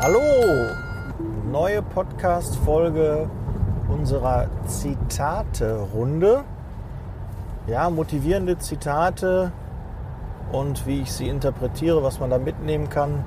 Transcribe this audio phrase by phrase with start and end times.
[0.00, 0.20] Hallo,
[1.50, 3.28] neue Podcast-Folge
[3.88, 6.44] unserer Zitate-Runde.
[7.66, 9.50] Ja, motivierende Zitate
[10.52, 13.24] und wie ich sie interpretiere, was man da mitnehmen kann,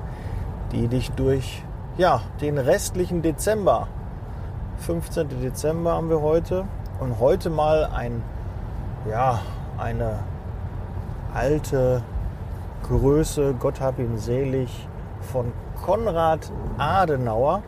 [0.71, 1.61] die dich durch
[1.97, 3.89] ja, den restlichen Dezember,
[4.77, 5.27] 15.
[5.41, 6.63] Dezember haben wir heute
[7.01, 8.23] und heute mal ein
[9.09, 9.41] ja,
[9.77, 10.19] eine
[11.33, 12.01] alte
[12.88, 14.88] Größe, Gott hab ihn selig,
[15.19, 17.63] von Konrad Adenauer.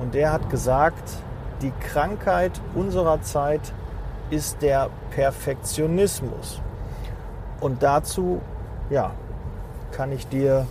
[0.00, 1.10] Und der hat gesagt,
[1.62, 3.60] die Krankheit unserer Zeit
[4.30, 6.60] ist der Perfektionismus.
[7.60, 8.40] Und dazu,
[8.88, 9.12] ja,
[9.92, 10.66] kann ich dir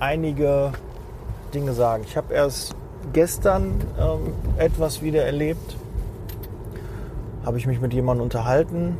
[0.00, 0.72] einige
[1.54, 2.02] Dinge sagen.
[2.06, 2.74] Ich habe erst
[3.12, 5.76] gestern ähm, etwas wieder erlebt.
[7.44, 8.96] Habe ich mich mit jemandem unterhalten,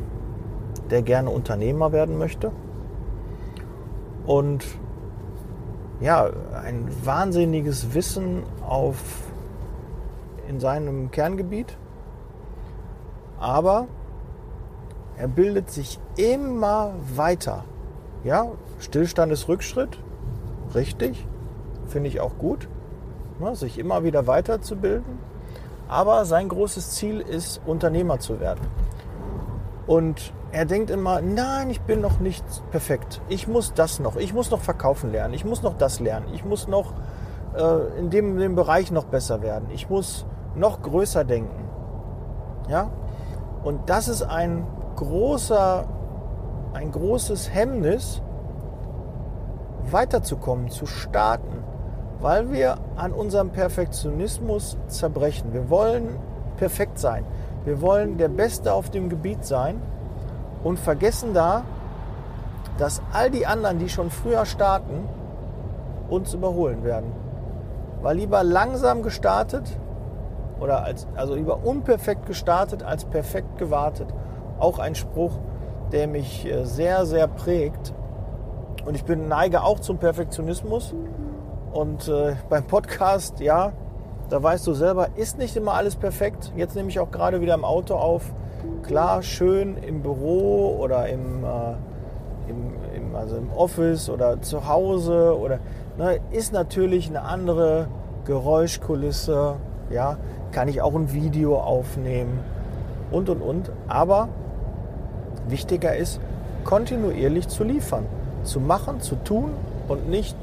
[0.89, 2.51] der gerne Unternehmer werden möchte.
[4.25, 4.63] Und
[6.03, 6.29] ja,
[6.65, 8.97] ein wahnsinniges Wissen auf,
[10.49, 11.77] in seinem Kerngebiet.
[13.39, 13.87] Aber
[15.17, 17.63] er bildet sich immer weiter.
[18.25, 19.97] Ja, Stillstand ist Rückschritt.
[20.75, 21.25] Richtig.
[21.87, 22.67] Finde ich auch gut.
[23.39, 25.19] Ne, sich immer wieder weiterzubilden.
[25.87, 28.61] Aber sein großes Ziel ist, Unternehmer zu werden.
[29.85, 33.21] Und er denkt immer, nein, ich bin noch nicht perfekt.
[33.27, 34.15] Ich muss das noch.
[34.15, 35.33] Ich muss noch verkaufen lernen.
[35.33, 36.27] Ich muss noch das lernen.
[36.33, 36.93] Ich muss noch
[37.55, 39.69] äh, in, dem, dem Bereich noch besser werden.
[39.73, 41.67] Ich muss noch größer denken.
[42.69, 42.91] Ja?
[43.63, 45.85] Und das ist ein großer,
[46.73, 48.21] ein großes Hemmnis,
[49.91, 51.63] weiterzukommen, zu starten,
[52.21, 55.53] weil wir an unserem Perfektionismus zerbrechen.
[55.53, 56.17] Wir wollen
[56.57, 57.25] perfekt sein.
[57.65, 59.81] Wir wollen der Beste auf dem Gebiet sein
[60.63, 61.63] und vergessen da,
[62.77, 65.07] dass all die anderen, die schon früher starten,
[66.09, 67.11] uns überholen werden.
[68.01, 69.63] Weil lieber langsam gestartet
[70.59, 74.07] oder als, also lieber unperfekt gestartet als perfekt gewartet.
[74.59, 75.39] Auch ein Spruch,
[75.91, 77.93] der mich äh, sehr, sehr prägt.
[78.85, 80.93] Und ich bin neige auch zum Perfektionismus.
[81.71, 83.71] Und äh, beim Podcast, ja,
[84.33, 86.51] da weißt du selber, ist nicht immer alles perfekt.
[86.55, 88.23] Jetzt nehme ich auch gerade wieder im Auto auf.
[88.81, 95.37] Klar, schön im Büro oder im, äh, im, im, also im Office oder zu Hause
[95.39, 95.59] oder
[95.99, 97.89] ne, ist natürlich eine andere
[98.25, 99.57] Geräuschkulisse.
[99.91, 100.17] Ja,
[100.51, 102.39] kann ich auch ein Video aufnehmen
[103.11, 103.71] und und und.
[103.87, 104.29] Aber
[105.47, 106.19] wichtiger ist,
[106.63, 108.07] kontinuierlich zu liefern,
[108.41, 109.51] zu machen, zu tun
[109.87, 110.35] und nicht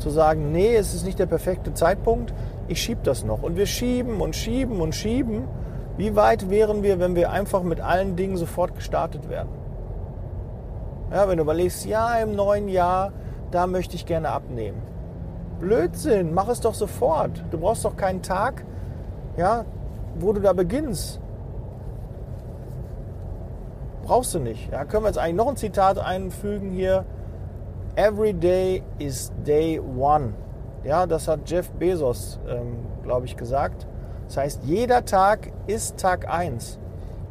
[0.00, 2.32] zu sagen, nee, es ist nicht der perfekte Zeitpunkt,
[2.70, 3.42] ich schiebe das noch.
[3.42, 5.48] Und wir schieben und schieben und schieben.
[5.96, 9.50] Wie weit wären wir, wenn wir einfach mit allen Dingen sofort gestartet werden?
[11.10, 13.12] Ja, wenn du überlegst, ja, im neuen Jahr,
[13.50, 14.80] da möchte ich gerne abnehmen.
[15.58, 17.44] Blödsinn, mach es doch sofort.
[17.50, 18.64] Du brauchst doch keinen Tag,
[19.36, 19.64] ja,
[20.14, 21.20] wo du da beginnst.
[24.04, 24.70] Brauchst du nicht.
[24.72, 27.04] Ja, können wir jetzt eigentlich noch ein Zitat einfügen hier.
[27.96, 30.34] Every day is day one.
[30.82, 33.86] Ja, das hat Jeff Bezos, ähm, glaube ich, gesagt.
[34.26, 36.78] Das heißt, jeder Tag ist Tag 1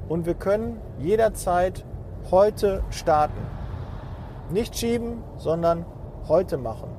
[0.08, 1.84] und wir können jederzeit
[2.30, 3.42] heute starten.
[4.52, 5.86] Nicht schieben, sondern
[6.28, 6.90] heute machen.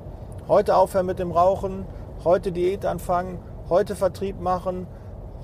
[0.48, 1.86] Heute aufhören mit dem Rauchen,
[2.24, 4.88] heute Diät anfangen, heute Vertrieb machen,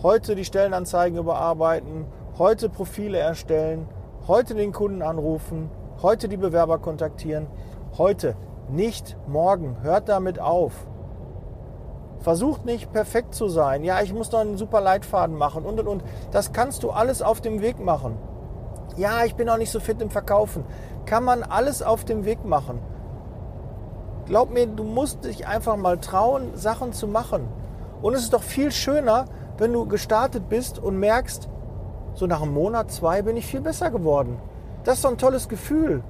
[0.03, 2.07] heute die Stellenanzeigen überarbeiten,
[2.37, 3.87] heute Profile erstellen,
[4.27, 5.71] heute den Kunden anrufen,
[6.03, 7.47] heute die Bewerber kontaktieren,
[7.97, 8.35] heute,
[8.69, 9.77] nicht morgen.
[9.83, 10.89] Hört damit auf.
[12.27, 13.85] Versucht nicht perfekt zu sein.
[13.85, 16.03] Ja, ich muss noch einen super Leitfaden machen und und und.
[16.33, 18.19] Das kannst du alles auf dem Weg machen.
[18.97, 20.65] Ja, ich bin auch nicht so fit im Verkaufen.
[21.05, 22.81] Kann man alles auf dem Weg machen.
[24.25, 27.47] Glaub mir, du musst dich einfach mal trauen, Sachen zu machen.
[28.03, 29.27] Und es ist doch viel schöner,
[29.59, 31.49] wenn du gestartet bist und merkst,
[32.15, 34.41] so nach einem Monat, zwei bin ich viel besser geworden.
[34.83, 36.03] Das ist doch ein tolles Gefühl.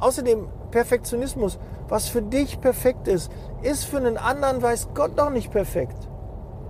[0.00, 1.58] Außerdem Perfektionismus,
[1.88, 3.30] was für dich perfekt ist,
[3.62, 6.08] ist für einen anderen, weiß Gott, noch nicht perfekt.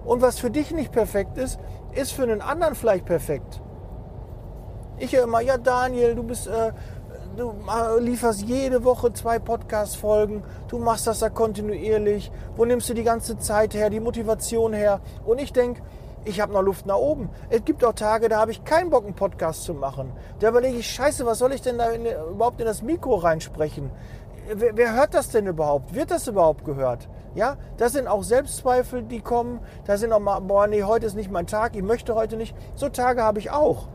[0.05, 1.58] Und was für dich nicht perfekt ist,
[1.93, 3.61] ist für einen anderen vielleicht perfekt.
[4.99, 6.73] Ich höre immer, ja Daniel, du bist, äh,
[7.37, 7.55] du
[7.99, 13.38] lieferst jede Woche zwei Podcast-Folgen, du machst das da kontinuierlich, wo nimmst du die ganze
[13.38, 15.00] Zeit her, die Motivation her?
[15.25, 15.82] Und ich denke,
[16.25, 17.31] ich habe noch Luft nach oben.
[17.49, 20.12] Es gibt auch Tage, da habe ich keinen Bock, einen Podcast zu machen.
[20.38, 23.90] Da überlege ich, scheiße, was soll ich denn da in, überhaupt in das Mikro reinsprechen?
[24.52, 25.94] Wer, wer, hört das denn überhaupt?
[25.94, 27.08] Wird das überhaupt gehört?
[27.34, 29.61] Ja, das sind auch Selbstzweifel, die kommen.
[29.87, 32.55] Da sind auch mal, boah, nee, heute ist nicht mein Tag, ich möchte heute nicht.
[32.75, 33.88] So Tage habe ich auch.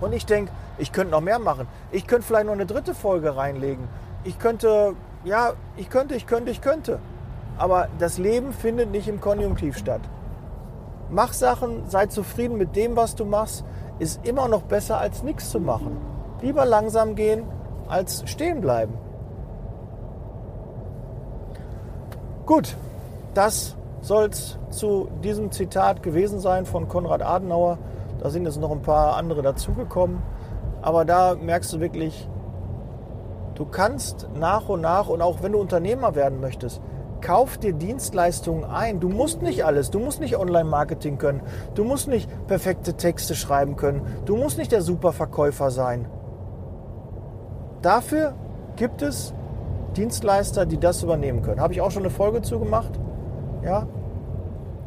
[0.00, 1.66] Und ich denke, ich könnte noch mehr machen.
[1.90, 3.88] Ich könnte vielleicht noch eine dritte Folge reinlegen.
[4.24, 4.94] Ich könnte,
[5.24, 7.00] ja, ich könnte, ich könnte, ich könnte.
[7.58, 10.02] aber das Leben findet nicht im Konjunktiv statt.
[11.08, 13.64] Mach Sachen, sei zufrieden mit dem, was du machst,
[13.98, 15.96] ist immer noch besser als nichts zu machen.
[16.42, 17.44] Lieber langsam gehen
[17.88, 18.94] als stehen bleiben.
[22.44, 22.76] Gut,
[23.34, 27.78] das soll es zu diesem Zitat gewesen sein von Konrad Adenauer.
[28.20, 30.22] Da sind jetzt noch ein paar andere dazugekommen.
[30.82, 32.28] Aber da merkst du wirklich,
[33.54, 36.80] du kannst nach und nach und auch wenn du Unternehmer werden möchtest,
[37.26, 39.00] kauf dir Dienstleistungen ein.
[39.00, 39.90] Du musst nicht alles.
[39.90, 41.42] Du musst nicht Online-Marketing können.
[41.74, 44.06] Du musst nicht perfekte Texte schreiben können.
[44.26, 46.06] Du musst nicht der Superverkäufer sein.
[47.82, 48.34] Dafür
[48.76, 49.34] gibt es
[49.96, 51.60] Dienstleister, die das übernehmen können.
[51.60, 52.92] Habe ich auch schon eine Folge zu gemacht.
[53.64, 53.88] Ja,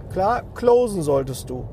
[0.09, 1.65] klar, closen solltest du.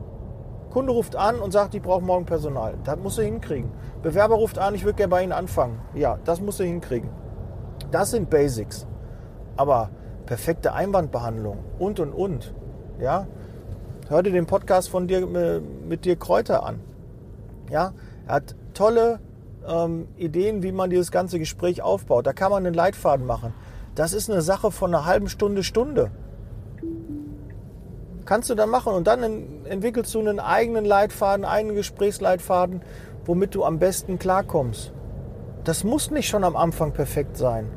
[0.70, 2.74] Kunde ruft an und sagt, ich brauche morgen Personal.
[2.82, 3.70] Das musst du hinkriegen.
[4.02, 5.78] Bewerber ruft an, ich würde gerne bei Ihnen anfangen.
[5.94, 7.08] Ja, das musst du hinkriegen.
[7.92, 8.84] Das sind Basics.
[9.56, 9.90] Aber
[10.26, 12.52] perfekte Einwandbehandlung und und und.
[13.00, 13.26] Ja,
[14.08, 16.80] hör dir den Podcast von dir äh, mit dir Kräuter an.
[17.70, 17.92] Ja,
[18.26, 19.20] er hat tolle
[19.66, 22.26] ähm, Ideen, wie man dieses ganze Gespräch aufbaut.
[22.26, 23.54] Da kann man einen Leitfaden machen.
[23.94, 26.10] Das ist eine Sache von einer halben Stunde, Stunde.
[28.24, 32.82] Kannst du dann machen und dann entwickelst du einen eigenen Leitfaden, einen Gesprächsleitfaden,
[33.24, 34.92] womit du am besten klarkommst.
[35.64, 37.70] Das muss nicht schon am Anfang perfekt sein.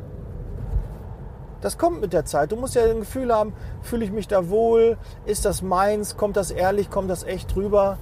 [1.62, 2.52] Das kommt mit der Zeit.
[2.52, 4.98] Du musst ja ein Gefühl haben, fühle ich mich da wohl?
[5.26, 6.16] Ist das meins?
[6.16, 6.90] Kommt das ehrlich?
[6.90, 7.98] Kommt das echt rüber?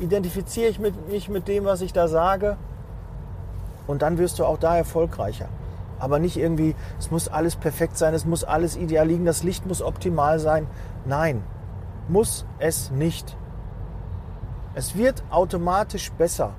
[0.00, 2.56] Identifiziere ich mich mit dem, was ich da sage?
[3.86, 5.48] Und dann wirst du auch da erfolgreicher.
[5.98, 9.66] Aber nicht irgendwie, es muss alles perfekt sein, es muss alles ideal liegen, das Licht
[9.66, 10.66] muss optimal sein.
[11.06, 11.42] Nein,
[12.08, 13.36] muss es nicht.
[14.74, 16.52] Es wird automatisch besser.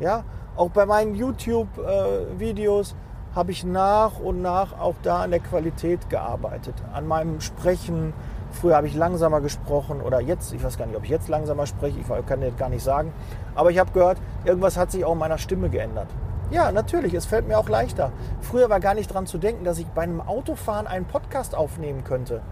[0.00, 0.24] Ja,
[0.56, 2.96] auch bei meinen YouTube-Videos
[3.34, 8.12] habe ich nach und nach auch da an der Qualität gearbeitet, an meinem Sprechen.
[8.50, 11.66] Früher habe ich langsamer gesprochen oder jetzt, ich weiß gar nicht, ob ich jetzt langsamer
[11.66, 13.12] spreche, ich kann dir gar nicht sagen.
[13.54, 16.08] Aber ich habe gehört, irgendwas hat sich auch in meiner Stimme geändert.
[16.50, 18.12] Ja, natürlich, es fällt mir auch leichter.
[18.42, 22.04] Früher war gar nicht dran zu denken, dass ich bei einem Autofahren einen Podcast aufnehmen
[22.04, 22.42] könnte.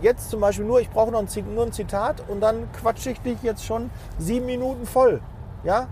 [0.00, 3.20] Jetzt zum Beispiel nur, ich brauche noch ein, nur ein Zitat und dann quatsche ich
[3.20, 5.20] dich jetzt schon sieben Minuten voll.
[5.62, 5.86] Ja,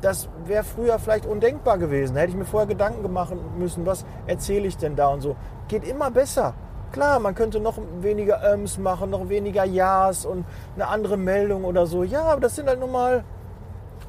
[0.00, 2.16] das wäre früher vielleicht undenkbar gewesen.
[2.16, 5.36] Hätte ich mir vorher Gedanken machen müssen, was erzähle ich denn da und so.
[5.68, 6.54] Geht immer besser.
[6.92, 10.44] Klar, man könnte noch weniger Öms machen, noch weniger Ja's und
[10.74, 12.04] eine andere Meldung oder so.
[12.04, 13.24] Ja, aber das sind halt nun mal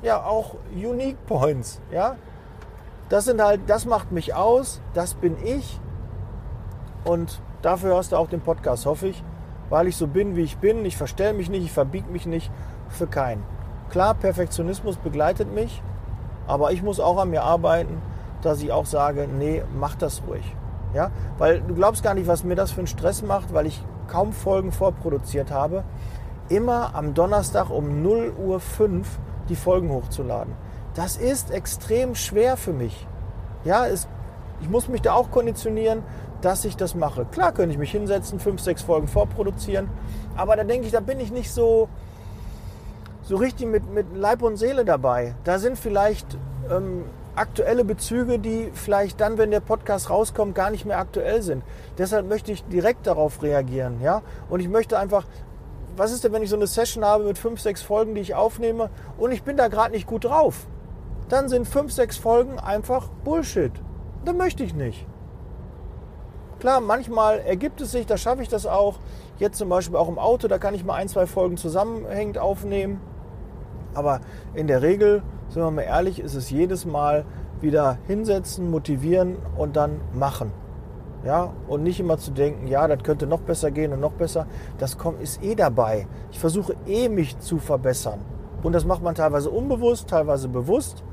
[0.02, 1.82] ja auch Unique Points.
[1.92, 2.16] Ja,
[3.10, 5.80] das sind halt, das macht mich aus, das bin ich.
[7.04, 9.24] Und dafür hörst du auch den Podcast, hoffe ich,
[9.70, 10.86] weil ich so bin, wie ich bin.
[10.86, 12.52] Ich verstelle mich nicht, ich verbiege mich nicht
[12.90, 13.57] für keinen.
[13.90, 15.82] Klar, Perfektionismus begleitet mich,
[16.46, 18.02] aber ich muss auch an mir arbeiten,
[18.42, 20.56] dass ich auch sage, nee, mach das ruhig.
[20.94, 21.12] Ja?
[21.38, 24.34] Weil du glaubst gar nicht, was mir das für einen Stress macht, weil ich kaum
[24.34, 25.84] Folgen vorproduziert habe,
[26.50, 29.08] immer am Donnerstag um 0 Uhr 5
[29.50, 30.54] die Folgen hochzuladen.
[30.94, 33.08] Das ist extrem schwer für mich.
[33.66, 34.08] Ja, es,
[34.62, 36.04] ich muss mich da auch konditionieren,
[36.42, 37.26] dass ich das mache.
[37.26, 39.90] Klar könnte ich mich hinsetzen, fünf, sechs Folgen vorproduzieren,
[40.36, 41.90] aber da denke ich, da bin ich nicht so,
[43.28, 45.36] so richtig mit, mit Leib und Seele dabei.
[45.44, 46.38] Da sind vielleicht
[46.72, 47.04] ähm,
[47.36, 51.64] aktuelle Bezüge, die vielleicht dann, wenn der Podcast rauskommt, gar nicht mehr aktuell sind.
[51.98, 54.02] Deshalb möchte ich direkt darauf reagieren.
[54.02, 54.22] Ja?
[54.50, 55.26] Und ich möchte einfach,
[55.96, 58.34] was ist denn, wenn ich so eine Session habe mit fünf, sechs Folgen, die ich
[58.34, 60.68] aufnehme und ich bin da gerade nicht gut drauf?
[61.30, 63.72] dann sind fünf, sechs Folgen einfach Bullshit.
[64.26, 65.06] Das möchte ich nicht.
[66.60, 69.00] Klar, manchmal ergibt es sich, da schaffe ich das auch.
[69.38, 73.00] Jetzt zum Beispiel auch im Auto, da kann ich mal ein, zwei Folgen zusammenhängend aufnehmen.
[73.98, 74.22] Aber
[74.54, 77.26] in der Regel, sind wir mal ehrlich, ist es jedes Mal
[77.62, 80.52] wieder hinsetzen, motivieren und dann machen.
[81.26, 84.46] Ja, und nicht immer zu denken, ja, das könnte noch besser gehen und noch besser.
[84.78, 86.06] Das kommt, ist eh dabei.
[86.32, 88.20] Ich versuche eh mich zu verbessern.
[88.62, 91.04] Und das macht man teilweise unbewusst, teilweise bewusst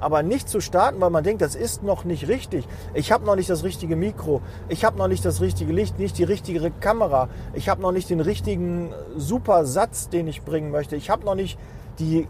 [0.00, 2.66] aber nicht zu starten, weil man denkt, das ist noch nicht richtig.
[2.94, 6.18] Ich habe noch nicht das richtige Mikro, ich habe noch nicht das richtige Licht, nicht
[6.18, 10.96] die richtige Kamera, ich habe noch nicht den richtigen super Satz, den ich bringen möchte.
[10.96, 11.58] Ich habe noch nicht
[12.00, 12.26] die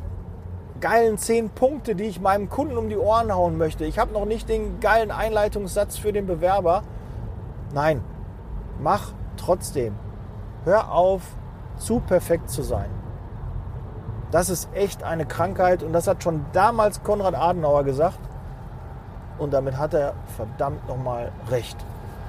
[0.81, 3.85] geilen zehn Punkte, die ich meinem Kunden um die Ohren hauen möchte.
[3.85, 6.83] Ich habe noch nicht den geilen Einleitungssatz für den Bewerber.
[7.73, 8.03] Nein,
[8.81, 9.95] mach trotzdem.
[10.65, 11.23] Hör auf,
[11.77, 12.91] zu perfekt zu sein.
[14.31, 18.19] Das ist echt eine Krankheit und das hat schon damals Konrad Adenauer gesagt.
[19.39, 21.77] Und damit hat er verdammt nochmal recht.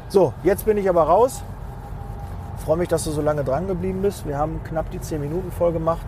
[0.07, 1.43] So, jetzt bin ich aber raus.
[2.63, 4.25] freue mich, dass du so lange dran geblieben bist.
[4.25, 6.05] Wir haben knapp die 10 Minuten voll gemacht.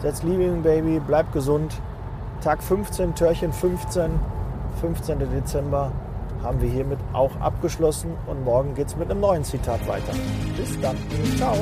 [0.00, 1.74] Setz Liebling, Baby, bleib gesund.
[2.40, 4.12] Tag 15, Türchen 15,
[4.80, 5.18] 15.
[5.30, 5.90] Dezember.
[6.42, 10.12] haben wir hiermit auch abgeschlossen und morgen geht es mit einem neuen Zitat weiter.
[10.56, 10.96] Bis dann.
[11.36, 11.56] Ciao.